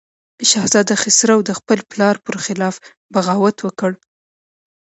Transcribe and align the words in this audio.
شهزاده 0.49 0.95
خسرو 1.01 1.37
د 1.47 1.51
خپل 1.59 1.79
پلار 1.91 2.15
پر 2.25 2.35
خلاف 2.45 2.75
بغاوت 3.13 3.57
وکړ. 3.61 3.91